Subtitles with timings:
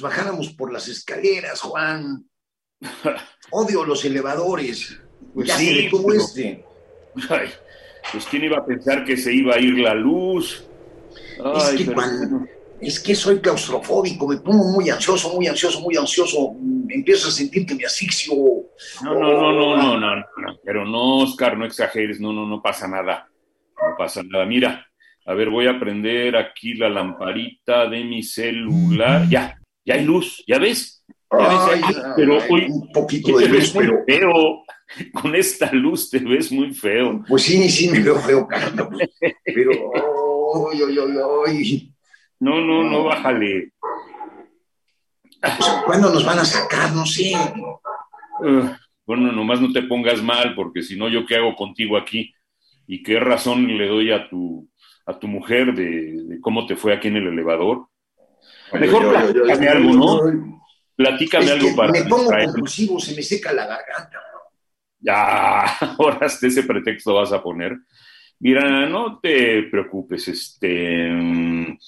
[0.00, 2.24] Nos bajáramos por las escaleras, Juan.
[3.50, 4.98] Odio los elevadores.
[5.34, 6.64] Pues ya sí, pero- este.
[7.28, 7.48] Ay,
[8.12, 10.64] pues quién iba a pensar que se iba a ir la luz.
[11.56, 12.46] Es que pero.
[12.80, 16.54] Es que soy claustrofóbico, me pongo muy ansioso, muy ansioso, muy ansioso.
[16.88, 18.32] Empiezo a sentir que me asfixio.
[19.04, 20.58] No, no, no, no, no, no, no, no.
[20.64, 23.28] Pero no, Oscar, no exageres, no, no, no pasa nada.
[23.76, 24.46] No pasa nada.
[24.46, 24.86] Mira,
[25.26, 29.28] a ver, voy a prender aquí la lamparita de mi celular.
[29.28, 31.04] Ya, ya hay luz, ¿ya ves?
[31.32, 34.02] Ya ves, Ay, ay, pero ay, hoy un poquito te de luz, ves muy pero
[34.04, 34.64] feo.
[35.12, 37.22] Con esta luz te ves muy feo.
[37.28, 38.88] pues sí, sí me veo feo, caramba.
[39.44, 39.70] Pero,
[40.70, 41.94] ay, ay, ay, ay.
[42.40, 43.72] No, no, no, bájale.
[45.40, 46.92] Pues, ¿Cuándo nos van a sacar?
[46.92, 47.32] No sé.
[49.06, 52.32] Bueno, nomás no te pongas mal, porque si no, ¿yo qué hago contigo aquí?
[52.86, 54.68] ¿Y qué razón le doy a tu,
[55.06, 57.89] a tu mujer de, de cómo te fue aquí en el elevador?
[58.72, 60.60] Mejor ay, platícame algo, ¿no?
[60.96, 64.18] Platícame Es algo que para me pongo compulsivo, se me seca la garganta.
[65.00, 65.62] Ya,
[65.98, 67.76] ahora hasta ese pretexto vas a poner.
[68.38, 71.78] Mira, no te preocupes, este, mm,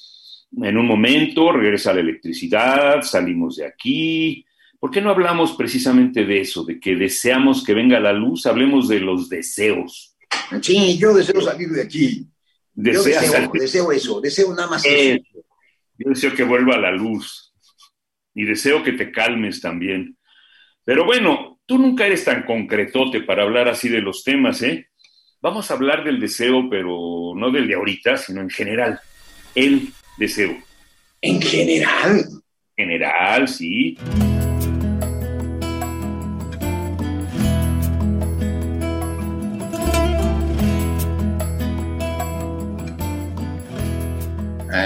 [0.63, 4.45] en un momento regresa la electricidad, salimos de aquí.
[4.79, 8.47] ¿Por qué no hablamos precisamente de eso, de que deseamos que venga la luz?
[8.47, 10.17] Hablemos de los deseos.
[10.61, 12.27] Sí, yo deseo salir de aquí.
[12.75, 15.23] Yo deseo, salir- deseo eso, deseo nada más eso.
[16.03, 17.55] Yo deseo que vuelva la luz
[18.35, 20.17] y deseo que te calmes también.
[20.85, 24.89] Pero bueno, tú nunca eres tan concretote para hablar así de los temas, ¿eh?
[25.41, 29.01] Vamos a hablar del deseo, pero no del de ahorita, sino en general.
[29.55, 30.57] El deseo.
[31.21, 32.25] En general,
[32.77, 33.97] General, sí.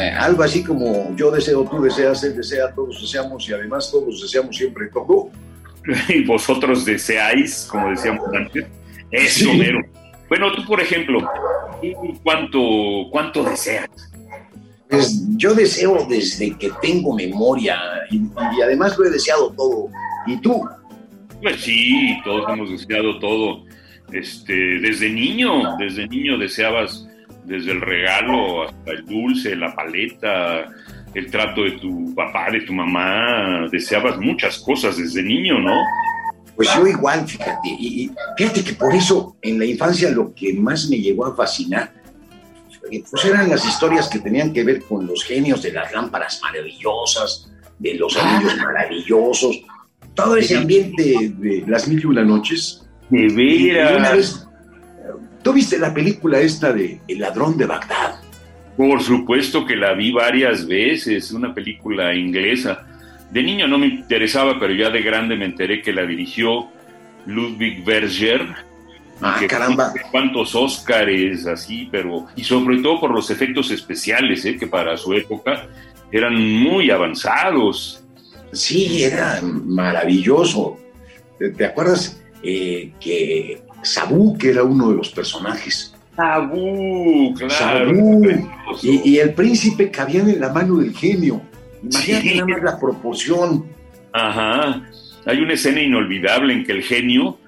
[0.02, 4.20] Eh, algo así como yo deseo, tú deseas, él desea, todos deseamos y además todos
[4.22, 5.30] deseamos siempre todo.
[6.08, 8.66] Y vosotros deseáis, como decíamos antes.
[9.10, 9.56] Eso, Sí.
[9.58, 9.78] mero.
[10.28, 11.20] Bueno, tú, por ejemplo,
[11.80, 12.58] ¿tú ¿cuánto,
[13.12, 13.88] cuánto deseas?
[14.88, 17.78] Pues yo deseo desde que tengo memoria
[18.10, 19.88] y, y además lo he deseado todo.
[20.26, 20.68] ¿Y tú?
[21.40, 23.64] Pues sí, todos hemos deseado todo.
[24.12, 27.05] Este, desde niño, desde niño deseabas
[27.46, 30.68] desde el regalo hasta el dulce, la paleta,
[31.14, 35.80] el trato de tu papá, de tu mamá, deseabas muchas cosas desde niño, ¿no?
[36.54, 37.68] Pues yo igual, fíjate.
[37.68, 41.92] Y, fíjate que por eso en la infancia lo que más me llegó a fascinar
[43.10, 47.50] pues eran las historias que tenían que ver con los genios de las lámparas maravillosas,
[47.78, 49.60] de los anillos maravillosos,
[50.14, 52.82] todo ese ambiente de las mil y una noches.
[53.10, 54.45] De Y una veras.
[55.46, 58.16] ¿Tú viste la película esta de El ladrón de Bagdad?
[58.76, 62.84] Por supuesto que la vi varias veces, una película inglesa.
[63.30, 66.66] De niño no me interesaba, pero ya de grande me enteré que la dirigió
[67.26, 68.44] Ludwig Berger.
[69.20, 69.92] Ah, que caramba.
[70.10, 74.56] cuántos Óscares así, pero y sobre todo por los efectos especiales, ¿eh?
[74.56, 75.68] que para su época
[76.10, 78.02] eran muy avanzados.
[78.52, 80.76] Sí, era maravilloso.
[81.38, 85.94] ¿Te, te acuerdas eh, que Sabu, que era uno de los personajes?
[86.16, 87.54] Tabú, claro.
[87.54, 88.26] Sabu.
[88.82, 91.40] Y, y el príncipe cabían en la mano del genio.
[91.82, 92.34] Imagínate Sí.
[92.38, 93.64] nada más la proporción.
[94.12, 94.82] Ajá.
[95.26, 97.38] Hay una escena inolvidable en que el genio,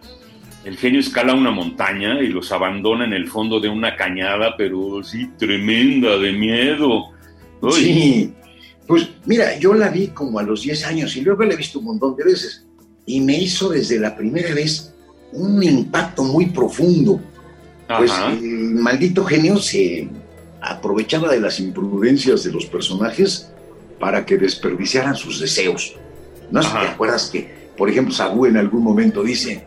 [0.65, 5.03] el genio escala una montaña y los abandona en el fondo de una cañada, pero
[5.03, 7.05] sí tremenda de miedo.
[7.61, 8.35] Uy, Sí.
[8.87, 11.79] Pues mira, yo la vi como a los 10 años y luego la he visto
[11.79, 12.65] un montón de veces.
[13.07, 14.95] Y me hizo desde la primera vez
[15.33, 17.21] un impacto muy profundo.
[17.87, 20.09] Pues el maldito genio se
[20.61, 23.51] aprovechaba de las imprudencias de los personajes
[23.99, 25.97] para que desperdiciaran sus deseos.
[26.51, 26.81] No Ajá.
[26.81, 29.65] te acuerdas que, por ejemplo, Sabu en algún momento dice,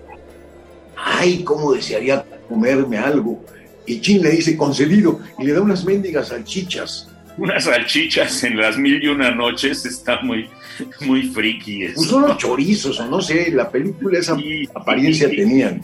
[0.95, 3.43] ay, cómo desearía comerme algo.
[3.85, 7.07] Y Chin le dice, concedido, y le da unas mendigas salchichas.
[7.37, 10.49] Unas salchichas en las mil y una noches está muy,
[11.01, 11.95] muy friki eso.
[11.95, 15.35] Pues son los chorizos, o no sé, la película esa Sí, apariencia sí.
[15.37, 15.81] tenían.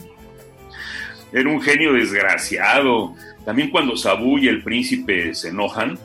[1.31, 3.15] Era un genio desgraciado.
[3.45, 5.97] También cuando Sabu y el príncipe se enojan,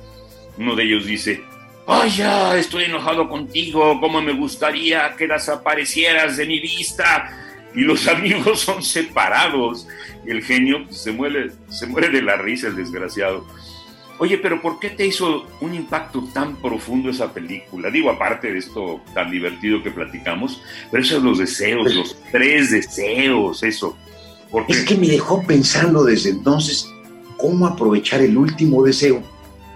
[0.59, 1.43] uno de ellos dice,
[1.87, 2.57] ¡Ay, ya!
[2.57, 7.31] Estoy enojado contigo, ¿cómo me gustaría que desaparecieras de mi vista?
[7.75, 9.89] Y los amigos son separados.
[10.25, 13.45] Y el genio pues, se, muere, se muere de la risa, el desgraciado.
[14.19, 17.91] Oye, pero ¿por qué te hizo un impacto tan profundo esa película?
[17.91, 23.63] Digo, aparte de esto tan divertido que platicamos, pero esos los deseos, los tres deseos,
[23.63, 23.97] eso.
[24.51, 24.73] Porque...
[24.73, 26.89] Es que me dejó pensando desde entonces
[27.37, 29.23] cómo aprovechar el último deseo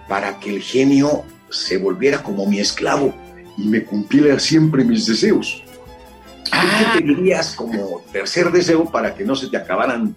[0.08, 3.14] para que el genio se volviera como mi esclavo
[3.56, 5.62] y me cumpliera siempre mis deseos.
[6.52, 6.92] Ah.
[6.94, 10.14] ¿Qué pedirías como tercer deseo para que no se te acabaran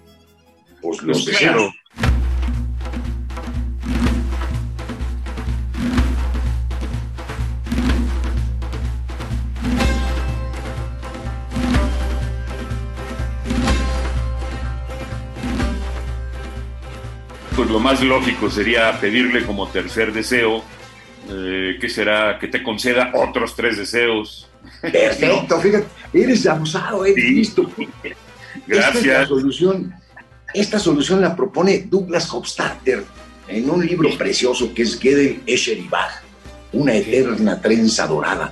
[0.81, 1.74] pues, los deseos?
[17.69, 20.63] Pues lo más lógico sería pedirle como tercer deseo
[21.30, 24.50] eh, que será que te conceda otros tres deseos.
[24.81, 27.69] Perfecto, fíjate, eres abusado, eres listo.
[28.66, 29.06] Gracias.
[29.06, 29.94] Esta, solución,
[30.51, 33.04] esta solución la propone Douglas Hofstadter
[33.48, 36.24] en un libro precioso que es Gedel Escher y Bach,
[36.74, 38.51] una eterna trenza dorada.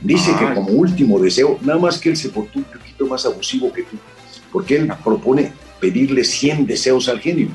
[0.00, 0.54] Dice que ah.
[0.54, 3.98] como último deseo, nada más que él se portó un poquito más abusivo que tú,
[4.50, 7.50] porque él propone pedirle 100 deseos al genio.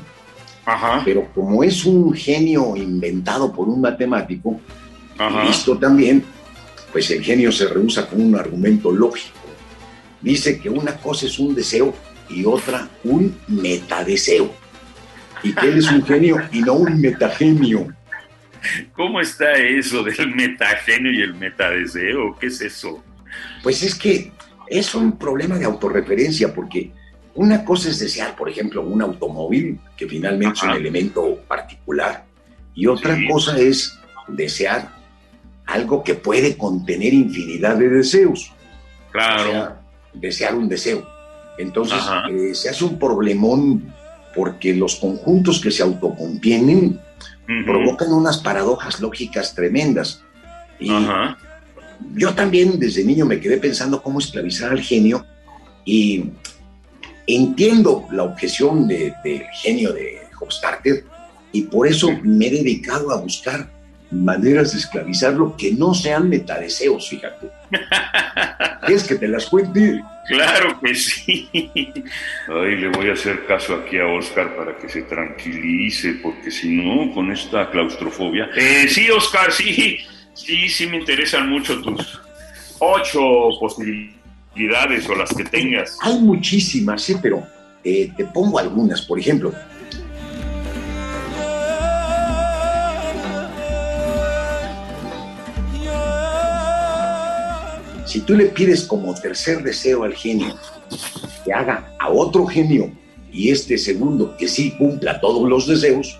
[1.04, 4.60] Pero como es un genio inventado por un matemático,
[5.44, 6.24] listo también,
[6.92, 9.38] pues el genio se rehúsa con un argumento lógico.
[10.20, 11.94] Dice que una cosa es un deseo
[12.28, 14.52] y otra un metadeseo.
[15.42, 17.86] Y que él es un genio y no un metagenio.
[18.94, 22.36] ¿Cómo está eso del metagenio y el metadeseo?
[22.40, 23.04] ¿Qué es eso?
[23.62, 24.32] Pues es que
[24.66, 26.90] es un problema de autorreferencia porque
[27.36, 32.24] una cosa es desear, por ejemplo, un automóvil, que finalmente es un elemento particular,
[32.74, 33.98] y otra cosa es
[34.28, 34.90] desear
[35.66, 38.52] algo que puede contener infinidad de deseos.
[39.12, 39.76] Claro.
[40.12, 41.06] desear un deseo.
[41.56, 41.98] Entonces,
[42.30, 43.94] eh, se hace un problemón
[44.34, 47.00] porque los conjuntos que se autocontienen
[47.64, 50.22] provocan unas paradojas lógicas tremendas.
[50.78, 50.90] Y
[52.14, 55.24] yo también desde niño me quedé pensando cómo esclavizar al genio
[55.84, 56.30] y
[57.26, 59.14] Entiendo la objeción del
[59.62, 61.04] genio de Hofstadter
[61.52, 63.68] y por eso me he dedicado a buscar
[64.10, 67.48] maneras de esclavizarlo que no sean metadeseos, fíjate.
[68.86, 70.00] ¿Quieres que te las cuente?
[70.28, 71.48] Claro que sí.
[72.48, 76.76] Ay, le voy a hacer caso aquí a Oscar para que se tranquilice, porque si
[76.76, 78.48] no, con esta claustrofobia.
[78.56, 79.98] Eh, sí, Oscar, sí,
[80.34, 82.20] sí, sí me interesan mucho tus
[82.78, 83.20] ocho
[83.58, 84.15] posibilidades
[85.08, 85.98] o las que tengas?
[86.00, 87.18] Hay muchísimas, ¿eh?
[87.20, 87.46] pero
[87.84, 89.02] eh, te pongo algunas.
[89.02, 89.52] Por ejemplo,
[98.06, 100.54] si tú le pides como tercer deseo al genio
[101.44, 102.90] que haga a otro genio
[103.30, 106.18] y este segundo que sí cumpla todos los deseos,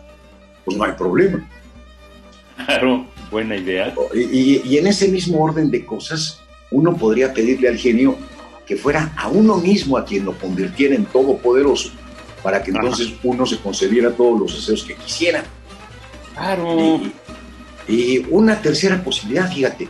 [0.65, 1.49] pues no hay problema.
[2.67, 3.95] Claro, buena idea.
[4.15, 6.41] Y, y en ese mismo orden de cosas,
[6.77, 8.19] uno podría pedirle al genio
[8.67, 11.91] que fuera a uno mismo a quien lo convirtiera en todopoderoso,
[12.43, 15.43] para que entonces uno se concediera todos los deseos que quisiera.
[16.35, 17.01] Claro.
[17.89, 19.89] Y, una tercera posibilidad, fíjate,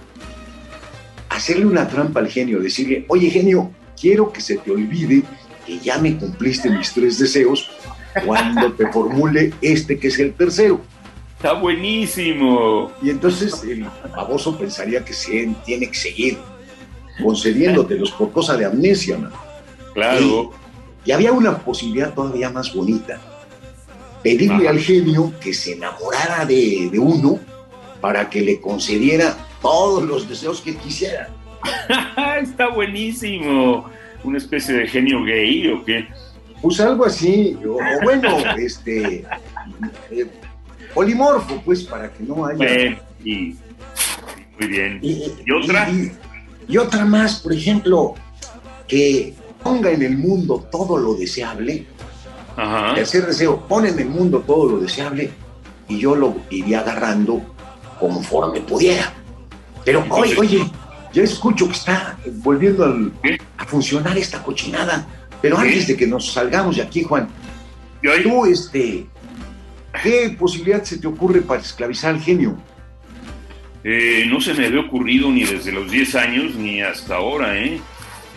[1.28, 5.24] hacerle una trampa al genio, decirle, oye genio, quiero que se te olvide
[5.66, 7.68] que ya me cumpliste mis tres deseos
[8.24, 10.80] cuando te formule este que es el tercero.
[11.36, 12.92] Está buenísimo.
[13.02, 16.38] Y entonces el baboso pensaría que se tiene que seguir
[17.22, 19.18] concediéndotelos por cosa de amnesia,
[19.94, 20.52] Claro.
[21.04, 23.18] Y, había una posibilidad todavía más bonita.
[24.22, 27.38] Pedirle al genio que se enamorara de, uno
[28.00, 31.28] para que le concediera todos los deseos que quisiera.
[32.42, 33.88] Está buenísimo.
[34.24, 36.08] ¿Una especie de genio gay o qué?
[36.60, 39.24] Pues algo así, o, bueno, este
[40.10, 40.26] eh,
[40.92, 42.98] polimorfo, pues, para que no haya.
[43.24, 43.54] y,
[44.58, 44.98] muy bien.
[45.02, 45.88] ¿Y, otra?
[45.90, 46.10] Y
[46.76, 48.14] otra más, por ejemplo,
[48.88, 51.86] que ponga en el mundo todo lo deseable.
[52.56, 52.94] Ajá.
[52.94, 55.30] Tercer deseo, pone en el mundo todo lo deseable
[55.88, 57.42] y yo lo iría agarrando
[58.00, 59.12] conforme pudiera.
[59.84, 60.70] Pero, oye, oye,
[61.12, 62.84] ya escucho que está volviendo
[63.56, 65.06] a funcionar esta cochinada.
[65.40, 67.28] Pero antes de que nos salgamos de aquí, Juan,
[68.22, 69.06] tú, este,
[70.02, 72.56] ¿qué posibilidad se te ocurre para esclavizar al genio?
[73.88, 77.80] Eh, no se me había ocurrido ni desde los 10 años ni hasta ahora, ¿eh?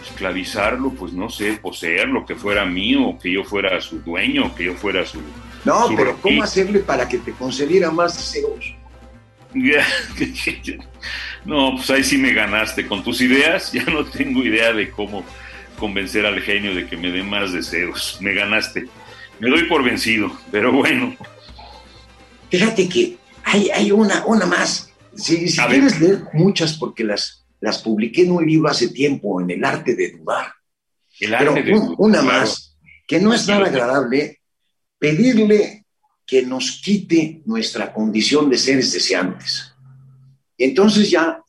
[0.08, 4.76] esclavizarlo, pues no sé, poseerlo, que fuera mío, que yo fuera su dueño, que yo
[4.76, 5.20] fuera su...
[5.66, 6.16] No, su pero.
[6.22, 8.76] ¿cómo hacerle para que te concediera más deseos?
[11.46, 12.86] No, pues ahí sí me ganaste.
[12.86, 15.24] Con tus ideas ya no tengo idea de cómo
[15.80, 18.18] convencer al genio de que me dé más deseos.
[18.20, 18.88] Me ganaste.
[19.40, 21.16] Me doy por vencido, pero bueno.
[22.52, 24.89] Fíjate que hay, hay una, una más.
[25.20, 25.70] Si, si ver.
[25.70, 29.96] quieres leer muchas, porque las, las publiqué en un libro hace tiempo, en El arte
[29.96, 30.48] de dudar.
[31.20, 32.40] El Pero arte de un- una claro.
[32.42, 34.40] más, que no es nada agradable,
[34.98, 35.86] pedirle
[36.26, 39.74] que nos quite nuestra condición de seres deseantes.
[40.58, 41.42] Entonces ya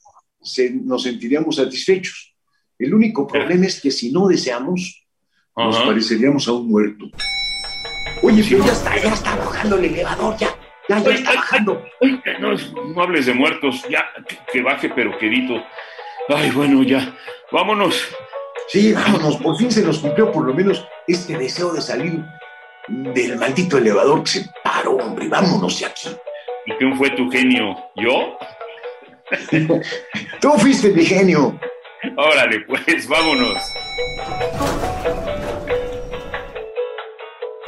[0.43, 2.35] se- nos sentiríamos satisfechos.
[2.79, 5.07] El único problema es que si no deseamos,
[5.57, 7.05] nos pareceríamos a un muerto.
[8.23, 10.55] Oye, pero ya está, ya está bajando el elevador, ya,
[10.91, 11.85] ya, ya está bajando.
[12.01, 12.55] Ay, no,
[12.95, 15.63] no hables de muertos, ya, que, que baje pero quedito.
[16.29, 17.15] Ay, bueno, ya,
[17.53, 18.09] vámonos.
[18.69, 22.23] Sí, vámonos, por fin se nos cumplió por lo menos este deseo de salir
[22.89, 26.09] del maldito elevador que se paró, hombre, vámonos de aquí.
[26.67, 27.77] ¿Y quién fue tu genio?
[27.97, 28.39] ¿Yo?
[30.41, 31.59] Tú fuiste mi genio.
[32.17, 33.63] Órale, pues, vámonos.